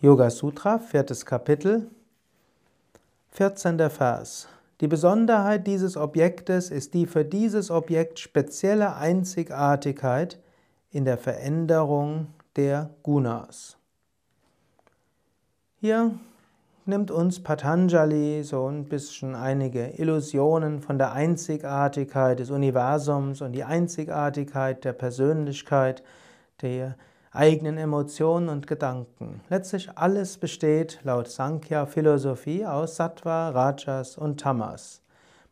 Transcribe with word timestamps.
Yoga 0.00 0.30
Sutra, 0.30 0.78
viertes 0.78 1.26
Kapitel, 1.26 1.90
14. 3.30 3.90
Vers. 3.90 4.46
Die 4.80 4.86
Besonderheit 4.86 5.66
dieses 5.66 5.96
Objektes 5.96 6.70
ist 6.70 6.94
die 6.94 7.04
für 7.04 7.24
dieses 7.24 7.68
Objekt 7.68 8.20
spezielle 8.20 8.94
Einzigartigkeit 8.94 10.38
in 10.92 11.04
der 11.04 11.18
Veränderung 11.18 12.28
der 12.54 12.90
Gunas. 13.02 13.76
Hier 15.80 16.12
nimmt 16.86 17.10
uns 17.10 17.42
Patanjali 17.42 18.44
so 18.44 18.68
ein 18.68 18.84
bisschen 18.84 19.34
einige 19.34 19.98
Illusionen 19.98 20.80
von 20.80 20.98
der 20.98 21.10
Einzigartigkeit 21.10 22.38
des 22.38 22.52
Universums 22.52 23.40
und 23.42 23.50
die 23.50 23.64
Einzigartigkeit 23.64 24.84
der 24.84 24.92
Persönlichkeit, 24.92 26.04
der 26.62 26.94
eigenen 27.32 27.78
Emotionen 27.78 28.48
und 28.48 28.66
Gedanken. 28.66 29.40
Letztlich 29.48 29.90
alles 29.96 30.38
besteht 30.38 31.00
laut 31.02 31.28
Sankhya-Philosophie 31.28 32.66
aus 32.66 32.96
Sattva, 32.96 33.50
Rajas 33.50 34.16
und 34.16 34.40
Tamas. 34.40 35.02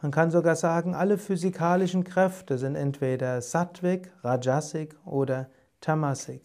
Man 0.00 0.10
kann 0.10 0.30
sogar 0.30 0.56
sagen, 0.56 0.94
alle 0.94 1.18
physikalischen 1.18 2.04
Kräfte 2.04 2.58
sind 2.58 2.74
entweder 2.74 3.40
Sattvik, 3.40 4.10
Rajasik 4.22 4.96
oder 5.04 5.48
Tamasik. 5.80 6.42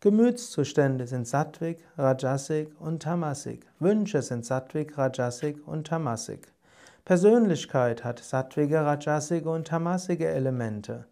Gemütszustände 0.00 1.06
sind 1.06 1.26
Sattvik, 1.26 1.84
Rajasik 1.98 2.70
und 2.80 3.02
Tamasik. 3.02 3.66
Wünsche 3.78 4.22
sind 4.22 4.44
Sattvik, 4.46 4.96
Rajasik 4.96 5.66
und 5.66 5.86
Tamasik. 5.86 6.52
Persönlichkeit 7.10 8.04
hat 8.04 8.20
sattvige, 8.20 8.84
rajasige 8.84 9.50
und 9.50 9.66
tamasige 9.66 10.28
Elemente. 10.28 11.06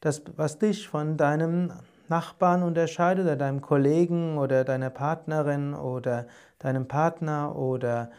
Das, 0.00 0.22
was 0.36 0.58
dich 0.58 0.86
von 0.86 1.16
deinem 1.16 1.72
Nachbarn 2.10 2.62
unterscheidet 2.62 3.24
oder 3.24 3.36
deinem 3.36 3.60
Kollegen 3.60 4.38
oder 4.38 4.64
deiner 4.64 4.90
Partnerin 4.90 5.74
oder 5.74 6.26
deinem 6.58 6.88
Partner 6.88 7.56
oder 7.56 8.10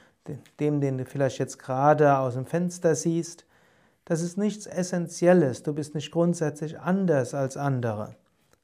dem, 0.60 0.82
den 0.82 0.98
du 0.98 1.06
vielleicht 1.06 1.40
jetzt 1.40 1.60
gerade 1.60 2.18
aus 2.18 2.36
dem 2.36 2.46
Fenster 2.46 2.96
siehst, 2.96 3.46
das 4.06 4.22
ist 4.22 4.38
nichts 4.38 4.66
Essentielles. 4.66 5.64
Du 5.64 5.74
bist 5.74 5.96
nicht 5.96 6.12
grundsätzlich 6.12 6.80
anders 6.80 7.34
als 7.34 7.58
andere, 7.58 8.16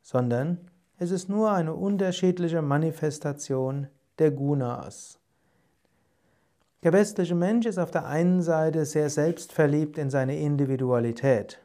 sondern 0.02 0.60
es 0.98 1.12
ist 1.12 1.30
nur 1.30 1.52
eine 1.52 1.74
unterschiedliche 1.74 2.62
Manifestation 2.62 3.88
der 4.18 4.32
Gunas. 4.32 5.20
Der 6.84 6.94
westliche 6.94 7.36
Mensch 7.36 7.66
ist 7.66 7.80
auf 7.80 7.92
der 7.92 8.06
einen 8.06 8.42
Seite 8.42 8.86
sehr 8.86 9.10
selbstverliebt 9.10 9.98
in 9.98 10.10
seine 10.10 10.38
Individualität. 10.38 11.60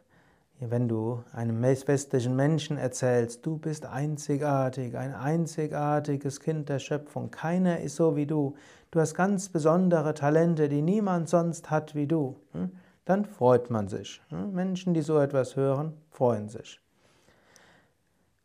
Wenn 0.63 0.89
du 0.89 1.25
einem 1.33 1.63
westlichen 1.63 2.37
Menschen 2.37 2.77
erzählst, 2.77 3.47
du 3.47 3.57
bist 3.57 3.87
einzigartig, 3.87 4.95
ein 4.95 5.15
einzigartiges 5.15 6.39
Kind 6.41 6.69
der 6.69 6.79
Schöpfung, 6.79 7.31
keiner 7.31 7.81
ist 7.81 7.97
so 7.97 8.15
wie 8.15 8.27
du, 8.27 8.57
du 8.91 9.01
hast 9.01 9.15
ganz 9.15 9.49
besondere 9.49 10.13
Talente, 10.13 10.69
die 10.69 10.83
niemand 10.83 11.31
sonst 11.31 11.71
hat 11.71 11.95
wie 11.95 12.07
du, 12.07 12.37
hm, 12.53 12.73
dann 13.07 13.25
freut 13.25 13.71
man 13.71 13.89
sich. 13.89 14.21
Hm, 14.29 14.53
Menschen, 14.53 14.93
die 14.93 15.01
so 15.01 15.19
etwas 15.19 15.57
hören, 15.57 15.95
freuen 16.11 16.51
sich. 16.51 16.79